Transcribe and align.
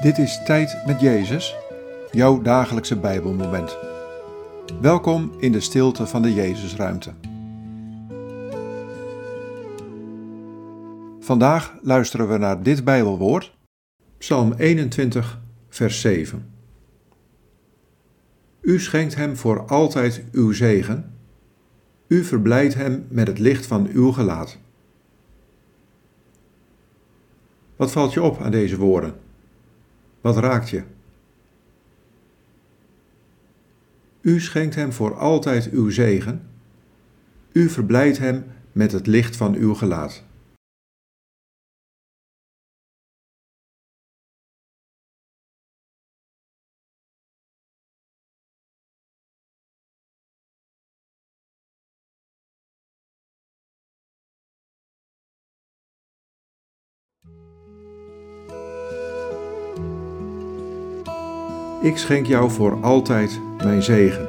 Dit 0.00 0.18
is 0.18 0.42
Tijd 0.44 0.82
met 0.86 1.00
Jezus, 1.00 1.56
jouw 2.10 2.42
dagelijkse 2.42 2.96
Bijbelmoment. 2.98 3.76
Welkom 4.80 5.32
in 5.38 5.52
de 5.52 5.60
stilte 5.60 6.06
van 6.06 6.22
de 6.22 6.34
Jezusruimte. 6.34 7.12
Vandaag 11.18 11.74
luisteren 11.82 12.28
we 12.28 12.38
naar 12.38 12.62
dit 12.62 12.84
Bijbelwoord, 12.84 13.56
Psalm 14.18 14.52
21, 14.52 15.40
vers 15.68 16.00
7. 16.00 16.50
U 18.60 18.80
schenkt 18.80 19.14
hem 19.14 19.36
voor 19.36 19.66
altijd 19.66 20.24
uw 20.32 20.52
zegen, 20.52 21.14
u 22.06 22.24
verblijdt 22.24 22.74
hem 22.74 23.06
met 23.08 23.26
het 23.26 23.38
licht 23.38 23.66
van 23.66 23.88
uw 23.92 24.12
gelaat. 24.12 24.58
Wat 27.76 27.92
valt 27.92 28.12
je 28.12 28.22
op 28.22 28.40
aan 28.40 28.50
deze 28.50 28.76
woorden? 28.76 29.28
Wat 30.20 30.36
raakt 30.36 30.70
je? 30.70 30.82
U 34.20 34.40
schenkt 34.40 34.74
hem 34.74 34.92
voor 34.92 35.14
altijd 35.14 35.70
uw 35.70 35.90
zegen. 35.90 36.42
U 37.52 37.68
verblijdt 37.68 38.18
hem 38.18 38.44
met 38.72 38.92
het 38.92 39.06
licht 39.06 39.36
van 39.36 39.54
uw 39.54 39.74
gelaat. 39.74 40.22
Ik 61.82 61.96
schenk 61.96 62.26
jou 62.26 62.50
voor 62.50 62.82
altijd 62.82 63.40
mijn 63.64 63.82
zegen. 63.82 64.28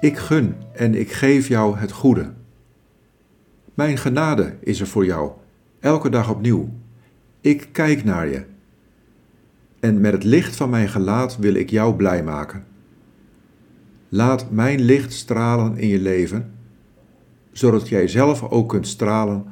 Ik 0.00 0.16
gun 0.16 0.54
en 0.72 0.94
ik 0.94 1.12
geef 1.12 1.48
jou 1.48 1.78
het 1.78 1.92
goede. 1.92 2.32
Mijn 3.74 3.98
genade 3.98 4.54
is 4.60 4.80
er 4.80 4.86
voor 4.86 5.04
jou, 5.04 5.30
elke 5.80 6.10
dag 6.10 6.30
opnieuw. 6.30 6.68
Ik 7.40 7.68
kijk 7.72 8.04
naar 8.04 8.28
je. 8.28 8.44
En 9.80 10.00
met 10.00 10.12
het 10.12 10.24
licht 10.24 10.56
van 10.56 10.70
mijn 10.70 10.88
gelaat 10.88 11.36
wil 11.36 11.54
ik 11.54 11.70
jou 11.70 11.94
blij 11.94 12.22
maken. 12.22 12.64
Laat 14.08 14.50
mijn 14.50 14.80
licht 14.80 15.12
stralen 15.12 15.76
in 15.76 15.88
je 15.88 15.98
leven, 15.98 16.52
zodat 17.52 17.88
jij 17.88 18.08
zelf 18.08 18.42
ook 18.42 18.68
kunt 18.68 18.86
stralen 18.86 19.44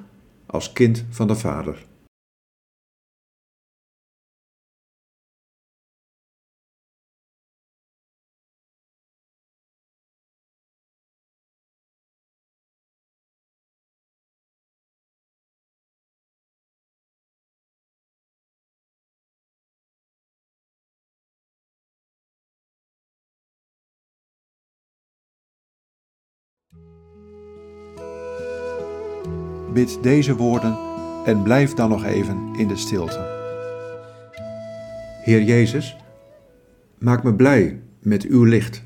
als 0.46 0.72
kind 0.72 1.04
van 1.10 1.26
de 1.26 1.34
Vader. 1.34 1.86
Bid 29.76 29.98
deze 30.02 30.36
woorden 30.36 30.78
en 31.24 31.42
blijf 31.42 31.74
dan 31.74 31.88
nog 31.88 32.04
even 32.04 32.54
in 32.56 32.68
de 32.68 32.76
stilte. 32.76 33.18
Heer 35.22 35.42
Jezus, 35.42 35.96
maak 36.98 37.22
me 37.22 37.34
blij 37.34 37.80
met 38.00 38.24
uw 38.24 38.44
licht. 38.44 38.85